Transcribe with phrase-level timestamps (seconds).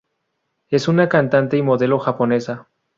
[0.69, 2.65] Es una cantante y modelo japonesa.